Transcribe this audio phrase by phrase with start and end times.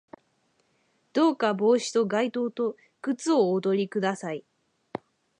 [1.13, 4.43] どうか帽子と外套と靴をおとり下さい